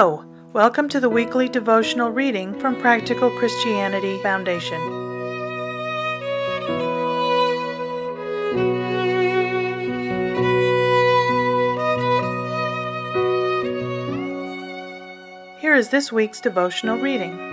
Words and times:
Hello! 0.00 0.24
Welcome 0.52 0.88
to 0.90 1.00
the 1.00 1.08
weekly 1.08 1.48
devotional 1.48 2.10
reading 2.10 2.56
from 2.60 2.80
Practical 2.80 3.30
Christianity 3.30 4.22
Foundation. 4.22 4.80
Here 15.58 15.74
is 15.74 15.88
this 15.88 16.12
week's 16.12 16.40
devotional 16.40 16.98
reading. 16.98 17.47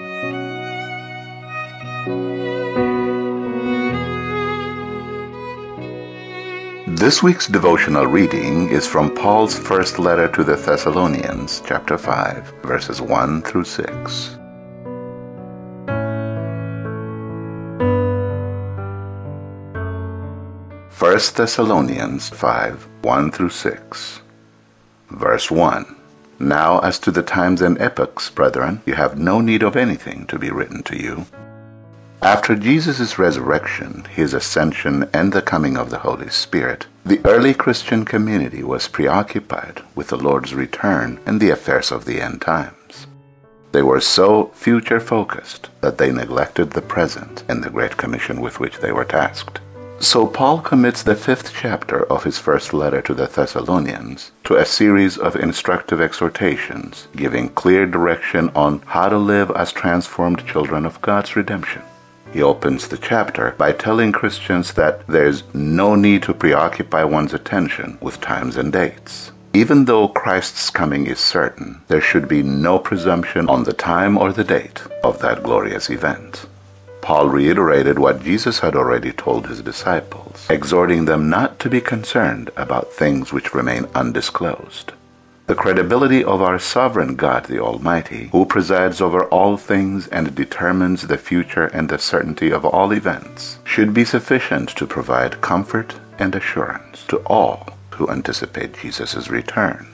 This 7.05 7.21
week's 7.21 7.45
devotional 7.47 8.07
reading 8.07 8.69
is 8.71 8.87
from 8.87 9.13
Paul's 9.13 9.55
first 9.55 9.99
letter 9.99 10.27
to 10.29 10.43
the 10.43 10.55
Thessalonians, 10.55 11.61
chapter 11.63 11.99
5, 11.99 12.63
verses 12.63 12.99
1 12.99 13.43
through 13.43 13.65
6. 13.65 14.39
First 20.89 21.37
Thessalonians 21.37 22.29
5, 22.29 22.87
1 23.03 23.31
through 23.31 23.49
6. 23.51 24.21
Verse 25.11 25.51
1. 25.51 25.95
Now 26.39 26.79
as 26.79 26.97
to 26.97 27.11
the 27.11 27.21
times 27.21 27.61
and 27.61 27.79
epochs, 27.79 28.31
brethren, 28.31 28.81
you 28.87 28.95
have 28.95 29.19
no 29.19 29.41
need 29.41 29.61
of 29.61 29.75
anything 29.75 30.25
to 30.25 30.39
be 30.39 30.49
written 30.49 30.81
to 30.81 30.97
you 30.99 31.27
after 32.25 32.55
Jesus' 32.55 33.19
resurrection, 33.19 34.03
his 34.05 34.33
ascension, 34.33 35.07
and 35.13 35.31
the 35.31 35.43
coming 35.43 35.77
of 35.77 35.91
the 35.91 35.99
Holy 35.99 36.27
Spirit, 36.31 36.87
the 37.05 37.21
early 37.23 37.53
Christian 37.53 38.03
community 38.03 38.63
was 38.63 38.87
preoccupied 38.87 39.83
with 39.93 40.07
the 40.07 40.17
Lord's 40.17 40.55
return 40.55 41.19
and 41.27 41.39
the 41.39 41.51
affairs 41.51 41.91
of 41.91 42.05
the 42.05 42.19
end 42.19 42.41
times. 42.41 43.05
They 43.73 43.83
were 43.83 44.01
so 44.01 44.47
future 44.55 44.99
focused 44.99 45.69
that 45.81 45.99
they 45.99 46.11
neglected 46.11 46.71
the 46.71 46.81
present 46.81 47.43
and 47.47 47.63
the 47.63 47.69
Great 47.69 47.95
Commission 47.95 48.41
with 48.41 48.59
which 48.59 48.79
they 48.79 48.91
were 48.91 49.05
tasked. 49.05 49.59
So 49.99 50.25
Paul 50.25 50.61
commits 50.61 51.03
the 51.03 51.15
fifth 51.15 51.53
chapter 51.53 52.11
of 52.11 52.23
his 52.23 52.39
first 52.39 52.73
letter 52.73 53.03
to 53.03 53.13
the 53.13 53.27
Thessalonians 53.27 54.31
to 54.45 54.55
a 54.55 54.65
series 54.65 55.19
of 55.19 55.35
instructive 55.35 56.01
exhortations, 56.01 57.07
giving 57.15 57.49
clear 57.49 57.85
direction 57.85 58.49
on 58.55 58.79
how 58.87 59.09
to 59.09 59.17
live 59.19 59.51
as 59.51 59.71
transformed 59.71 60.47
children 60.47 60.87
of 60.87 60.99
God's 61.03 61.35
redemption. 61.35 61.83
He 62.35 62.43
opens 62.43 62.89
the 62.89 62.97
chapter 62.97 63.51
by 63.57 63.71
telling 63.71 64.11
Christians 64.11 64.73
that 64.73 65.07
there's 65.07 65.45
no 65.53 65.95
need 65.95 66.21
to 66.23 66.33
preoccupy 66.33 67.05
one's 67.05 67.33
attention 67.33 67.97
with 68.01 68.19
times 68.19 68.57
and 68.57 68.73
dates. 68.73 69.31
Even 69.53 69.85
though 69.85 70.09
Christ's 70.09 70.69
coming 70.69 71.07
is 71.07 71.17
certain, 71.17 71.81
there 71.87 72.01
should 72.01 72.27
be 72.27 72.43
no 72.43 72.77
presumption 72.77 73.47
on 73.47 73.63
the 73.63 73.71
time 73.71 74.17
or 74.17 74.33
the 74.33 74.43
date 74.43 74.81
of 75.01 75.19
that 75.19 75.43
glorious 75.43 75.89
event. 75.89 76.45
Paul 76.99 77.29
reiterated 77.29 77.99
what 77.99 78.21
Jesus 78.21 78.59
had 78.59 78.75
already 78.75 79.13
told 79.13 79.47
his 79.47 79.61
disciples, 79.61 80.45
exhorting 80.49 81.05
them 81.05 81.29
not 81.29 81.57
to 81.59 81.69
be 81.69 81.79
concerned 81.79 82.49
about 82.57 82.91
things 82.91 83.31
which 83.31 83.53
remain 83.53 83.87
undisclosed. 83.95 84.91
The 85.47 85.53
credibility 85.53 86.23
of 86.23 86.41
our 86.41 86.57
sovereign 86.57 87.15
God 87.15 87.45
the 87.45 87.59
Almighty, 87.59 88.29
who 88.31 88.47
presides 88.47 88.99
over 88.99 89.25
all 89.25 89.57
things 89.57 90.07
and 90.07 90.33
determines 90.33 91.05
the 91.05 91.19
future 91.19 91.67
and 91.67 91.87
the 91.87 91.99
certainty 91.99 92.51
of 92.51 92.65
all 92.65 92.91
events, 92.91 93.59
should 93.63 93.93
be 93.93 94.05
sufficient 94.05 94.69
to 94.69 94.87
provide 94.87 95.41
comfort 95.41 95.99
and 96.17 96.33
assurance 96.33 97.05
to 97.09 97.17
all 97.27 97.69
who 97.91 98.09
anticipate 98.09 98.79
Jesus' 98.79 99.29
return. 99.29 99.85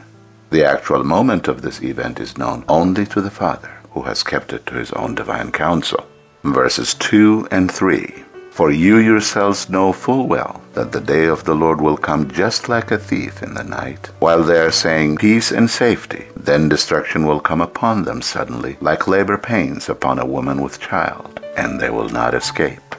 The 0.51 0.63
actual 0.63 1.03
moment 1.03 1.50
of 1.50 1.62
this 1.62 1.81
event 1.81 2.22
is 2.22 2.38
known 2.38 2.63
only 2.69 3.06
to 3.07 3.19
the 3.19 3.29
Father, 3.29 3.73
who 3.91 4.03
has 4.03 4.23
kept 4.23 4.53
it 4.53 4.66
to 4.68 4.75
his 4.75 4.94
own 4.94 5.16
divine 5.16 5.51
counsel. 5.51 6.07
Verses 6.45 6.94
2 6.94 7.50
and 7.51 7.69
3 7.69 8.23
for 8.61 8.69
you 8.69 8.97
yourselves 8.97 9.72
know 9.72 9.91
full 9.91 10.27
well 10.27 10.61
that 10.75 10.91
the 10.91 11.01
day 11.01 11.25
of 11.25 11.44
the 11.45 11.55
Lord 11.55 11.81
will 11.81 11.97
come 11.97 12.29
just 12.29 12.69
like 12.69 12.91
a 12.91 12.97
thief 12.99 13.41
in 13.41 13.55
the 13.55 13.63
night. 13.63 14.11
While 14.19 14.44
they 14.44 14.59
are 14.59 14.69
saying 14.69 15.17
peace 15.17 15.49
and 15.49 15.67
safety, 15.67 16.25
then 16.35 16.69
destruction 16.69 17.25
will 17.25 17.39
come 17.39 17.59
upon 17.59 18.03
them 18.03 18.21
suddenly, 18.21 18.77
like 18.79 19.07
labor 19.07 19.39
pains 19.39 19.89
upon 19.89 20.19
a 20.19 20.27
woman 20.27 20.61
with 20.61 20.79
child, 20.79 21.39
and 21.57 21.79
they 21.79 21.89
will 21.89 22.09
not 22.09 22.35
escape. 22.35 22.95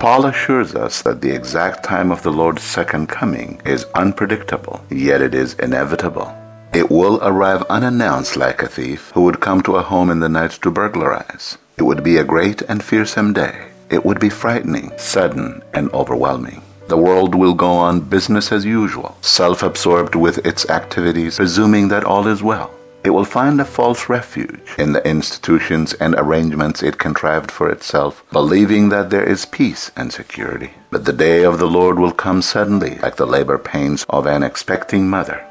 Paul 0.00 0.26
assures 0.26 0.74
us 0.74 1.00
that 1.02 1.20
the 1.20 1.30
exact 1.30 1.84
time 1.84 2.10
of 2.10 2.24
the 2.24 2.32
Lord's 2.32 2.64
second 2.64 3.08
coming 3.08 3.62
is 3.64 3.86
unpredictable, 3.94 4.84
yet 4.90 5.22
it 5.22 5.32
is 5.32 5.54
inevitable. 5.60 6.34
It 6.74 6.90
will 6.90 7.20
arrive 7.22 7.62
unannounced 7.70 8.36
like 8.36 8.64
a 8.64 8.74
thief 8.76 9.12
who 9.14 9.22
would 9.22 9.38
come 9.38 9.62
to 9.62 9.76
a 9.76 9.88
home 9.92 10.10
in 10.10 10.18
the 10.18 10.28
night 10.28 10.58
to 10.62 10.72
burglarize. 10.72 11.56
It 11.78 11.84
would 11.84 12.02
be 12.02 12.16
a 12.16 12.24
great 12.24 12.62
and 12.62 12.82
fearsome 12.82 13.32
day 13.32 13.68
it 13.90 14.04
would 14.04 14.20
be 14.20 14.28
frightening, 14.28 14.92
sudden, 14.96 15.62
and 15.74 15.92
overwhelming. 15.92 16.62
The 16.88 16.96
world 16.96 17.34
will 17.34 17.54
go 17.54 17.70
on 17.70 18.00
business 18.00 18.52
as 18.52 18.64
usual, 18.64 19.16
self 19.20 19.62
absorbed 19.62 20.14
with 20.14 20.44
its 20.46 20.68
activities, 20.70 21.36
presuming 21.36 21.88
that 21.88 22.04
all 22.04 22.28
is 22.28 22.42
well. 22.42 22.70
It 23.02 23.10
will 23.10 23.24
find 23.24 23.60
a 23.60 23.64
false 23.64 24.08
refuge 24.08 24.74
in 24.78 24.92
the 24.92 25.08
institutions 25.08 25.94
and 25.94 26.14
arrangements 26.16 26.82
it 26.82 26.98
contrived 26.98 27.50
for 27.50 27.70
itself, 27.70 28.24
believing 28.32 28.88
that 28.88 29.10
there 29.10 29.22
is 29.22 29.46
peace 29.46 29.92
and 29.96 30.12
security. 30.12 30.72
But 30.90 31.04
the 31.04 31.12
day 31.12 31.44
of 31.44 31.58
the 31.58 31.68
Lord 31.68 31.98
will 31.98 32.10
come 32.10 32.42
suddenly, 32.42 32.98
like 32.98 33.16
the 33.16 33.26
labor 33.26 33.58
pains 33.58 34.04
of 34.08 34.26
an 34.26 34.42
expecting 34.42 35.08
mother. 35.08 35.46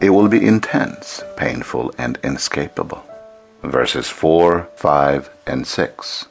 It 0.00 0.10
will 0.10 0.28
be 0.28 0.46
intense, 0.46 1.22
painful, 1.36 1.94
and 1.96 2.18
inescapable. 2.22 3.02
Verses 3.62 4.08
4, 4.08 4.68
5, 4.76 5.30
and 5.46 5.66
6. 5.66 6.26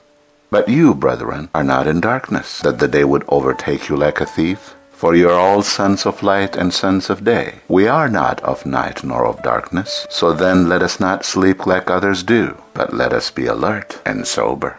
But 0.49 0.69
you, 0.69 0.95
brethren, 0.95 1.49
are 1.53 1.63
not 1.63 1.87
in 1.87 1.99
darkness, 1.99 2.59
that 2.59 2.79
the 2.79 2.87
day 2.87 3.03
would 3.03 3.25
overtake 3.27 3.89
you 3.89 3.97
like 3.97 4.21
a 4.21 4.25
thief. 4.25 4.75
For 4.91 5.13
you 5.13 5.29
are 5.29 5.39
all 5.39 5.61
sons 5.61 6.05
of 6.05 6.23
light 6.23 6.55
and 6.55 6.73
sons 6.73 7.09
of 7.09 7.23
day. 7.23 7.59
We 7.67 7.87
are 7.87 8.09
not 8.09 8.41
of 8.41 8.65
night 8.65 9.03
nor 9.03 9.27
of 9.27 9.43
darkness. 9.43 10.07
So 10.09 10.33
then 10.33 10.69
let 10.69 10.81
us 10.81 10.99
not 10.99 11.25
sleep 11.25 11.67
like 11.67 11.89
others 11.89 12.23
do, 12.23 12.57
but 12.73 12.93
let 12.93 13.13
us 13.13 13.29
be 13.29 13.45
alert 13.45 14.01
and 14.05 14.25
sober. 14.25 14.77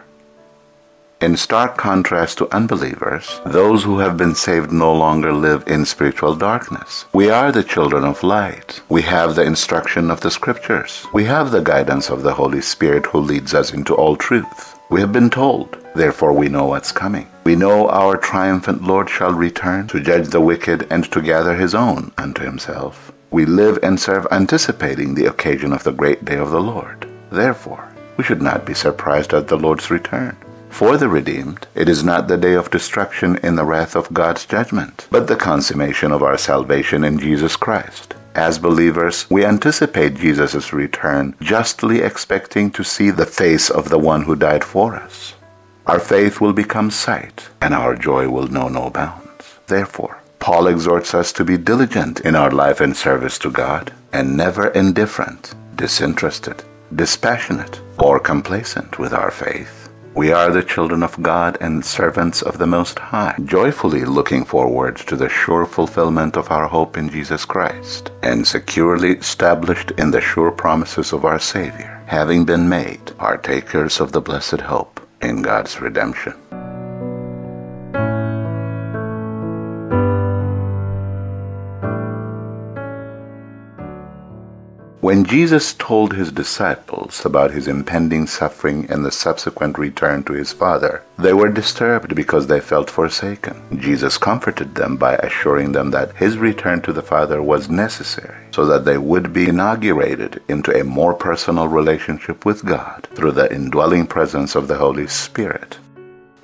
In 1.21 1.37
stark 1.37 1.77
contrast 1.77 2.37
to 2.39 2.53
unbelievers, 2.53 3.39
those 3.45 3.83
who 3.83 3.99
have 3.99 4.17
been 4.17 4.35
saved 4.35 4.71
no 4.71 4.93
longer 4.93 5.33
live 5.33 5.67
in 5.67 5.85
spiritual 5.85 6.33
darkness. 6.33 7.05
We 7.13 7.29
are 7.29 7.51
the 7.51 7.63
children 7.63 8.05
of 8.05 8.23
light. 8.23 8.81
We 8.89 9.03
have 9.03 9.35
the 9.35 9.43
instruction 9.43 10.09
of 10.09 10.21
the 10.21 10.31
scriptures. 10.31 11.05
We 11.13 11.25
have 11.25 11.51
the 11.51 11.61
guidance 11.61 12.09
of 12.09 12.23
the 12.23 12.33
Holy 12.33 12.61
Spirit 12.61 13.05
who 13.05 13.19
leads 13.19 13.53
us 13.53 13.73
into 13.73 13.93
all 13.93 14.15
truth. 14.15 14.78
We 14.91 15.01
have 15.01 15.13
been 15.13 15.29
told, 15.29 15.77
therefore 15.93 16.33
we 16.33 16.49
know 16.49 16.65
what's 16.65 16.91
coming. 16.91 17.27
We 17.43 17.55
know 17.55 17.87
our 17.89 18.17
triumphant 18.17 18.83
Lord 18.83 19.07
shall 19.07 19.33
return 19.33 19.85
to 19.89 19.99
judge 19.99 20.29
the 20.29 20.41
wicked 20.41 20.87
and 20.89 21.03
to 21.11 21.21
gather 21.21 21.55
his 21.55 21.75
own 21.75 22.11
unto 22.17 22.43
himself. 22.43 23.11
We 23.29 23.45
live 23.45 23.77
and 23.83 23.99
serve 23.99 24.25
anticipating 24.31 25.13
the 25.13 25.27
occasion 25.27 25.73
of 25.73 25.83
the 25.83 25.91
great 25.91 26.25
day 26.25 26.37
of 26.37 26.49
the 26.49 26.59
Lord. 26.59 27.07
Therefore, 27.31 27.87
we 28.17 28.23
should 28.23 28.41
not 28.41 28.65
be 28.65 28.73
surprised 28.73 29.31
at 29.31 29.47
the 29.47 29.57
Lord's 29.57 29.91
return. 29.91 30.35
For 30.71 30.97
the 30.97 31.07
redeemed, 31.07 31.67
it 31.75 31.87
is 31.87 32.03
not 32.03 32.27
the 32.27 32.37
day 32.37 32.53
of 32.53 32.71
destruction 32.71 33.37
in 33.43 33.57
the 33.57 33.65
wrath 33.65 33.95
of 33.95 34.11
God's 34.11 34.47
judgment, 34.47 35.07
but 35.11 35.27
the 35.27 35.35
consummation 35.35 36.11
of 36.11 36.23
our 36.23 36.37
salvation 36.37 37.03
in 37.03 37.19
Jesus 37.19 37.55
Christ. 37.55 38.15
As 38.39 38.57
believers, 38.57 39.29
we 39.29 39.43
anticipate 39.43 40.15
Jesus' 40.15 40.71
return, 40.71 41.35
justly 41.41 41.99
expecting 41.99 42.71
to 42.71 42.85
see 42.85 43.09
the 43.11 43.25
face 43.25 43.69
of 43.69 43.89
the 43.89 43.99
one 43.99 44.21
who 44.23 44.33
died 44.37 44.63
for 44.63 44.95
us. 44.95 45.33
Our 45.85 45.99
faith 45.99 46.39
will 46.39 46.53
become 46.53 46.89
sight, 46.89 47.49
and 47.59 47.73
our 47.73 47.97
joy 47.97 48.29
will 48.29 48.47
know 48.47 48.69
no 48.69 48.91
bounds. 48.91 49.59
Therefore, 49.67 50.21
Paul 50.39 50.67
exhorts 50.67 51.13
us 51.13 51.33
to 51.33 51.43
be 51.43 51.57
diligent 51.57 52.21
in 52.21 52.33
our 52.37 52.49
life 52.49 52.79
and 52.79 52.95
service 52.95 53.37
to 53.39 53.51
God, 53.51 53.91
and 54.13 54.37
never 54.37 54.69
indifferent, 54.69 55.53
disinterested, 55.75 56.63
dispassionate, 56.95 57.81
or 57.97 58.21
complacent 58.21 58.99
with 58.99 59.13
our 59.13 59.31
faith. 59.31 59.78
We 60.19 60.33
are 60.33 60.51
the 60.51 60.63
children 60.63 61.01
of 61.01 61.23
God 61.23 61.57
and 61.61 61.85
servants 61.85 62.41
of 62.41 62.57
the 62.57 62.67
Most 62.67 62.99
High, 62.99 63.37
joyfully 63.45 64.03
looking 64.03 64.43
forward 64.43 64.97
to 65.07 65.15
the 65.15 65.29
sure 65.29 65.65
fulfillment 65.65 66.35
of 66.35 66.51
our 66.51 66.67
hope 66.67 66.97
in 66.97 67.07
Jesus 67.07 67.45
Christ, 67.45 68.11
and 68.21 68.45
securely 68.45 69.11
established 69.11 69.91
in 69.91 70.11
the 70.11 70.19
sure 70.19 70.51
promises 70.51 71.13
of 71.13 71.23
our 71.23 71.39
Savior, 71.39 72.03
having 72.07 72.43
been 72.43 72.67
made 72.67 73.15
partakers 73.17 74.01
of 74.01 74.11
the 74.11 74.19
blessed 74.19 74.59
hope 74.59 74.99
in 75.21 75.41
God's 75.41 75.79
redemption. 75.79 76.33
When 85.09 85.25
Jesus 85.25 85.73
told 85.73 86.13
his 86.13 86.31
disciples 86.31 87.25
about 87.25 87.49
his 87.49 87.67
impending 87.67 88.27
suffering 88.27 88.85
and 88.91 89.03
the 89.03 89.11
subsequent 89.11 89.79
return 89.79 90.23
to 90.25 90.33
his 90.33 90.53
Father, 90.53 91.01
they 91.17 91.33
were 91.33 91.49
disturbed 91.49 92.13
because 92.13 92.45
they 92.45 92.59
felt 92.59 92.91
forsaken. 92.91 93.79
Jesus 93.81 94.19
comforted 94.19 94.75
them 94.75 94.97
by 94.97 95.15
assuring 95.15 95.71
them 95.71 95.89
that 95.89 96.15
his 96.15 96.37
return 96.37 96.83
to 96.83 96.93
the 96.93 97.01
Father 97.01 97.41
was 97.41 97.71
necessary 97.71 98.45
so 98.51 98.67
that 98.67 98.85
they 98.85 98.99
would 98.99 99.33
be 99.33 99.49
inaugurated 99.49 100.43
into 100.47 100.79
a 100.79 100.83
more 100.83 101.15
personal 101.15 101.67
relationship 101.67 102.45
with 102.45 102.63
God 102.63 103.07
through 103.15 103.31
the 103.31 103.51
indwelling 103.51 104.05
presence 104.05 104.53
of 104.53 104.67
the 104.67 104.77
Holy 104.77 105.07
Spirit. 105.07 105.79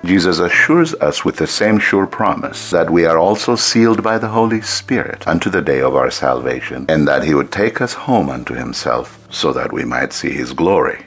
Jesus 0.06 0.38
assures 0.38 0.94
us 0.94 1.24
with 1.24 1.36
the 1.36 1.48
same 1.48 1.80
sure 1.80 2.06
promise 2.06 2.70
that 2.70 2.90
we 2.90 3.04
are 3.04 3.18
also 3.18 3.56
sealed 3.56 4.04
by 4.04 4.18
the 4.18 4.28
Holy 4.28 4.60
Spirit 4.60 5.26
unto 5.26 5.50
the 5.50 5.60
day 5.60 5.80
of 5.80 5.96
our 5.96 6.12
salvation, 6.12 6.86
and 6.88 7.08
that 7.08 7.24
he 7.24 7.34
would 7.34 7.50
take 7.50 7.80
us 7.80 7.92
home 7.92 8.30
unto 8.30 8.54
himself 8.54 9.26
so 9.30 9.52
that 9.52 9.72
we 9.72 9.84
might 9.84 10.12
see 10.12 10.30
his 10.30 10.52
glory. 10.52 11.06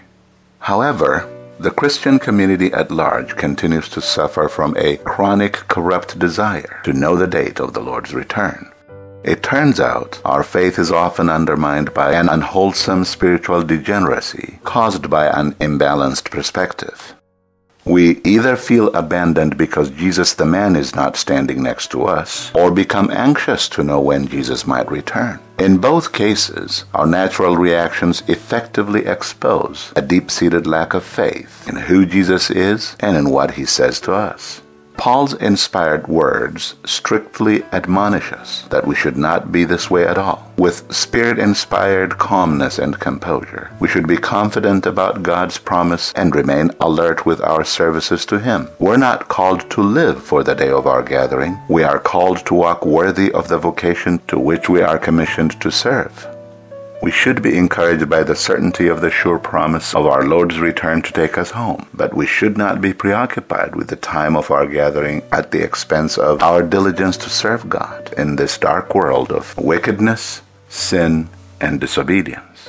However, 0.59 1.33
the 1.59 1.71
Christian 1.71 2.19
community 2.19 2.73
at 2.73 2.91
large 2.91 3.35
continues 3.37 3.87
to 3.89 4.01
suffer 4.01 4.49
from 4.49 4.75
a 4.77 4.97
chronic 4.97 5.53
corrupt 5.69 6.19
desire 6.19 6.81
to 6.83 6.93
know 6.93 7.15
the 7.15 7.27
date 7.27 7.59
of 7.59 7.73
the 7.73 7.81
Lord's 7.81 8.13
return. 8.13 8.69
It 9.23 9.43
turns 9.43 9.79
out 9.79 10.21
our 10.23 10.43
faith 10.43 10.79
is 10.79 10.91
often 10.91 11.29
undermined 11.29 11.93
by 11.93 12.13
an 12.13 12.29
unwholesome 12.29 13.05
spiritual 13.05 13.63
degeneracy 13.63 14.59
caused 14.63 15.09
by 15.09 15.27
an 15.27 15.53
imbalanced 15.55 16.31
perspective. 16.31 17.15
We 17.89 18.21
either 18.23 18.55
feel 18.55 18.93
abandoned 18.95 19.57
because 19.57 19.89
Jesus 19.89 20.35
the 20.35 20.45
man 20.45 20.75
is 20.75 20.95
not 20.95 21.17
standing 21.17 21.63
next 21.63 21.89
to 21.89 22.03
us, 22.03 22.51
or 22.53 22.69
become 22.69 23.09
anxious 23.09 23.67
to 23.69 23.83
know 23.83 23.99
when 23.99 24.27
Jesus 24.27 24.67
might 24.67 24.91
return. 24.91 25.39
In 25.57 25.79
both 25.79 26.13
cases, 26.13 26.85
our 26.93 27.07
natural 27.07 27.57
reactions 27.57 28.21
effectively 28.27 29.07
expose 29.07 29.91
a 29.95 30.03
deep 30.03 30.29
seated 30.29 30.67
lack 30.67 30.93
of 30.93 31.03
faith 31.03 31.67
in 31.67 31.77
who 31.77 32.05
Jesus 32.05 32.51
is 32.51 32.95
and 32.99 33.17
in 33.17 33.31
what 33.31 33.55
he 33.55 33.65
says 33.65 33.99
to 34.01 34.13
us. 34.13 34.61
Paul's 34.99 35.33
inspired 35.35 36.09
words 36.09 36.75
strictly 36.85 37.63
admonish 37.71 38.33
us 38.33 38.63
that 38.63 38.85
we 38.85 38.95
should 38.95 39.15
not 39.15 39.49
be 39.49 39.63
this 39.63 39.89
way 39.89 40.05
at 40.05 40.17
all. 40.17 40.51
With 40.57 40.93
spirit 40.93 41.39
inspired 41.39 42.17
calmness 42.17 42.77
and 42.77 42.99
composure, 42.99 43.71
we 43.79 43.87
should 43.87 44.07
be 44.09 44.17
confident 44.17 44.85
about 44.85 45.23
God's 45.23 45.57
promise 45.57 46.11
and 46.17 46.35
remain 46.35 46.71
alert 46.81 47.25
with 47.25 47.39
our 47.39 47.63
services 47.63 48.25
to 48.25 48.39
Him. 48.39 48.67
We're 48.77 48.97
not 48.97 49.29
called 49.29 49.69
to 49.71 49.81
live 49.81 50.21
for 50.21 50.43
the 50.43 50.53
day 50.53 50.69
of 50.69 50.85
our 50.85 51.01
gathering, 51.01 51.57
we 51.69 51.83
are 51.83 51.99
called 51.99 52.45
to 52.47 52.53
walk 52.53 52.85
worthy 52.85 53.31
of 53.31 53.47
the 53.47 53.57
vocation 53.57 54.19
to 54.27 54.37
which 54.37 54.67
we 54.67 54.81
are 54.81 54.99
commissioned 54.99 55.61
to 55.61 55.71
serve. 55.71 56.27
We 57.01 57.11
should 57.11 57.41
be 57.41 57.57
encouraged 57.57 58.09
by 58.09 58.23
the 58.23 58.35
certainty 58.35 58.89
of 58.89 58.99
the 58.99 59.09
sure 59.09 59.39
promise 59.39 59.95
of 59.95 60.05
our 60.05 60.25
Lord's 60.25 60.59
return 60.59 61.01
to 61.03 61.13
take 61.13 61.37
us 61.37 61.51
home, 61.51 61.87
but 61.93 62.13
we 62.13 62.27
should 62.27 62.57
not 62.57 62.81
be 62.81 62.93
preoccupied 62.93 63.73
with 63.73 63.87
the 63.87 63.95
time 63.95 64.35
of 64.35 64.51
our 64.51 64.67
gathering 64.67 65.23
at 65.31 65.51
the 65.51 65.63
expense 65.63 66.17
of 66.17 66.43
our 66.43 66.61
diligence 66.61 67.15
to 67.17 67.29
serve 67.29 67.69
God 67.69 68.13
in 68.17 68.35
this 68.35 68.57
dark 68.57 68.93
world 68.93 69.31
of 69.31 69.57
wickedness, 69.57 70.41
sin, 70.67 71.29
and 71.61 71.79
disobedience. 71.79 72.67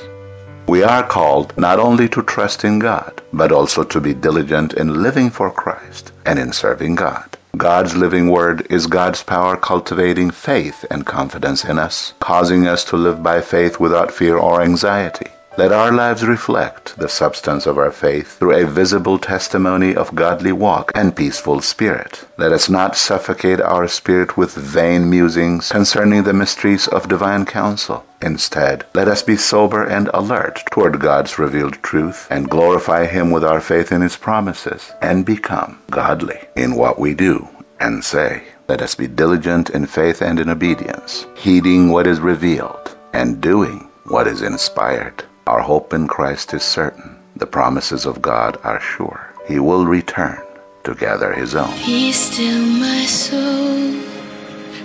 We 0.65 0.81
are 0.81 1.03
called 1.03 1.57
not 1.57 1.79
only 1.79 2.07
to 2.09 2.23
trust 2.23 2.63
in 2.63 2.79
God, 2.79 3.21
but 3.33 3.51
also 3.51 3.83
to 3.83 3.99
be 3.99 4.13
diligent 4.13 4.73
in 4.75 5.03
living 5.03 5.29
for 5.29 5.51
Christ 5.51 6.13
and 6.25 6.39
in 6.39 6.53
serving 6.53 6.95
God. 6.95 7.30
God's 7.57 7.97
living 7.97 8.29
word 8.29 8.65
is 8.69 8.87
God's 8.87 9.23
power 9.23 9.57
cultivating 9.57 10.31
faith 10.31 10.85
and 10.89 11.05
confidence 11.05 11.65
in 11.65 11.77
us, 11.77 12.13
causing 12.19 12.65
us 12.65 12.85
to 12.85 12.95
live 12.95 13.21
by 13.21 13.41
faith 13.41 13.77
without 13.77 14.09
fear 14.09 14.37
or 14.37 14.61
anxiety. 14.61 15.31
Let 15.57 15.73
our 15.73 15.91
lives 15.91 16.23
reflect 16.23 16.97
the 16.97 17.09
substance 17.09 17.65
of 17.65 17.77
our 17.77 17.91
faith 17.91 18.39
through 18.39 18.55
a 18.55 18.65
visible 18.65 19.19
testimony 19.19 19.93
of 19.93 20.15
godly 20.15 20.53
walk 20.53 20.93
and 20.95 21.13
peaceful 21.13 21.59
spirit. 21.59 22.25
Let 22.37 22.53
us 22.53 22.69
not 22.69 22.95
suffocate 22.95 23.59
our 23.59 23.89
spirit 23.89 24.37
with 24.37 24.53
vain 24.53 25.09
musings 25.09 25.69
concerning 25.69 26.23
the 26.23 26.31
mysteries 26.31 26.87
of 26.87 27.09
divine 27.09 27.45
counsel. 27.45 28.05
Instead, 28.21 28.85
let 28.93 29.09
us 29.09 29.23
be 29.23 29.35
sober 29.35 29.83
and 29.83 30.09
alert 30.13 30.63
toward 30.71 31.01
God's 31.01 31.37
revealed 31.37 31.83
truth 31.83 32.27
and 32.31 32.49
glorify 32.49 33.05
Him 33.05 33.29
with 33.29 33.43
our 33.43 33.59
faith 33.59 33.91
in 33.91 34.01
His 34.01 34.15
promises 34.15 34.93
and 35.01 35.25
become 35.25 35.81
godly 35.91 36.39
in 36.55 36.75
what 36.75 36.97
we 36.97 37.13
do 37.13 37.49
and 37.81 38.05
say. 38.05 38.43
Let 38.69 38.81
us 38.81 38.95
be 38.95 39.07
diligent 39.07 39.69
in 39.69 39.85
faith 39.85 40.21
and 40.21 40.39
in 40.39 40.49
obedience, 40.49 41.27
heeding 41.35 41.89
what 41.89 42.07
is 42.07 42.21
revealed 42.21 42.95
and 43.11 43.41
doing 43.41 43.89
what 44.05 44.27
is 44.27 44.41
inspired. 44.41 45.25
Our 45.47 45.61
hope 45.61 45.93
in 45.93 46.07
Christ 46.07 46.53
is 46.53 46.63
certain. 46.63 47.17
The 47.35 47.47
promises 47.47 48.05
of 48.05 48.21
God 48.21 48.59
are 48.63 48.79
sure. 48.79 49.33
He 49.47 49.59
will 49.59 49.85
return 49.85 50.39
to 50.83 50.93
gather 50.93 51.33
his 51.33 51.55
own. 51.55 51.75
Be 51.77 52.11
still, 52.11 52.65
my 52.65 53.05
soul. 53.05 53.99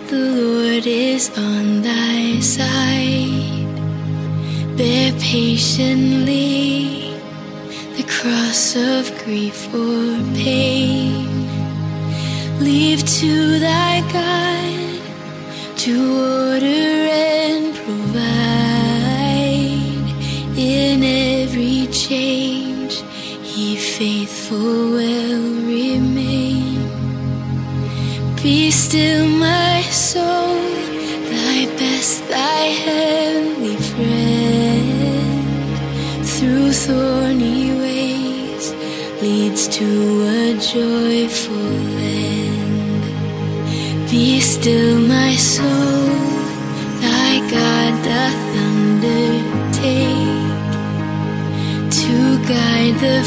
The 0.08 0.16
Lord 0.16 0.86
is 0.86 1.30
on 1.36 1.82
thy 1.82 2.40
side. 2.40 3.66
Bear 4.78 5.12
patiently 5.20 7.10
the 7.96 8.04
cross 8.08 8.76
of 8.76 9.12
grief 9.24 9.66
or 9.74 10.16
pain. 10.34 11.26
Leave 12.60 13.04
to 13.20 13.58
thy 13.58 14.00
God 14.12 15.00
to 15.78 15.92
order 16.52 17.25
faithful 24.46 24.90
will 24.90 25.42
remain. 25.66 26.78
Be 28.42 28.70
still, 28.70 29.26
my 29.26 29.82
soul, 29.90 30.54
thy 31.30 31.66
best, 31.78 32.28
thy 32.28 32.64
heavenly 32.84 33.76
friend. 33.90 35.46
Through 36.24 36.72
thorny 36.72 37.72
ways 37.82 38.72
leads 39.20 39.68
to 39.68 39.86
a 40.22 40.54
joyful 40.74 41.98
end. 41.98 43.02
Be 44.10 44.40
still, 44.40 44.98
my 45.00 45.34
soul, 45.36 46.08
thy 47.00 47.40
God 47.50 47.92
doth 48.04 48.42
undertake 48.68 50.26
to 51.90 52.38
guide 52.46 52.96
the 53.00 53.22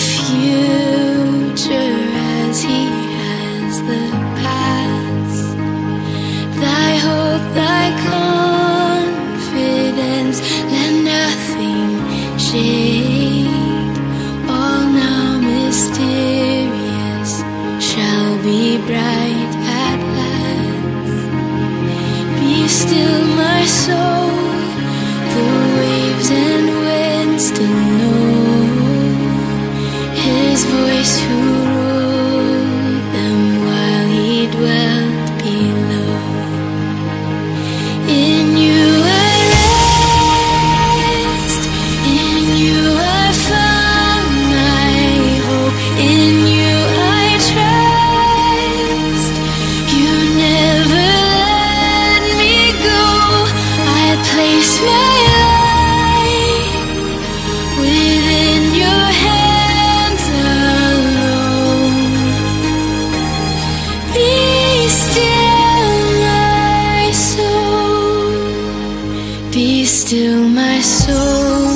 still 69.99 70.47
my 70.47 70.79
soul. 70.79 71.75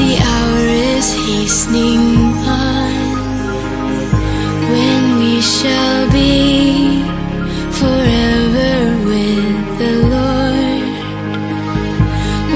The 0.00 0.12
hour 0.30 0.66
is 0.96 1.06
hastening 1.28 2.02
on 2.50 2.94
when 4.72 5.02
we 5.20 5.34
shall 5.40 6.10
be 6.10 7.04
forever 7.78 8.74
with 9.10 9.60
the 9.78 9.92
Lord. 10.14 10.86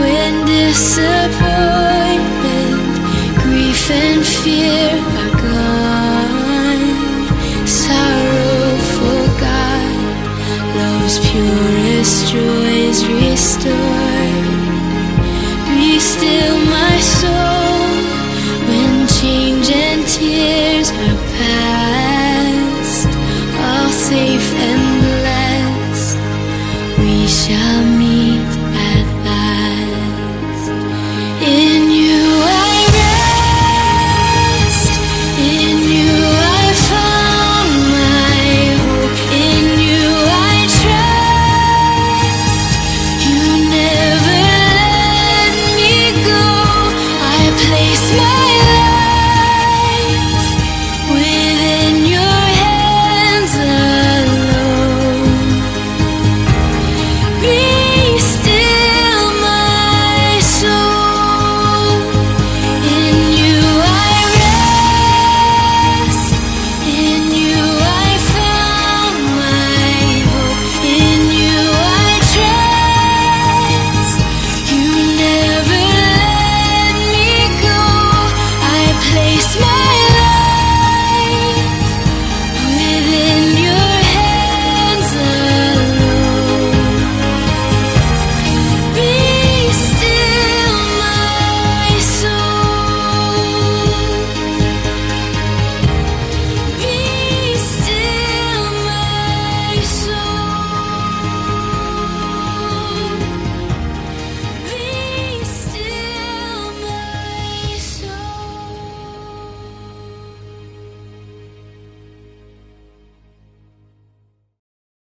When 0.01 0.33
disappointment, 0.47 2.95
grief, 3.43 3.83
and 3.91 4.21
fear 4.27 4.89
are 5.23 5.35
gone, 5.47 6.85
sorrowful 7.85 9.23
God, 9.47 9.97
love's 10.81 11.17
purest 11.31 12.17
joys 12.33 12.99
restored 13.07 14.16
still 16.17 16.59
my 16.79 16.99
soul 16.99 17.81
when 18.69 19.07
change 19.21 19.69
and 19.71 20.07
tears 20.07 20.89
are 20.91 21.19
past, 21.37 23.09
safe 24.09 24.49
and 24.69 24.85
blessed. 25.05 26.19
We 26.99 27.27
shall. 27.27 27.96